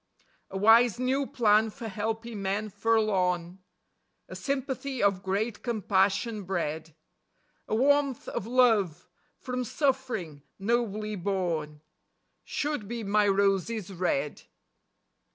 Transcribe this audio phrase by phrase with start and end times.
[0.49, 3.59] A wise new plan for helping men forlorn;
[4.27, 6.95] A sympathy of great compassion bred;
[7.67, 11.81] A warmth of love from suffering nobly borne,
[12.43, 14.41] Should be my roses red.